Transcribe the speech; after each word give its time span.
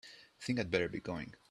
Think 0.39 0.59
I'd 0.59 0.71
better 0.71 0.89
be 0.89 0.99
going. 0.99 1.33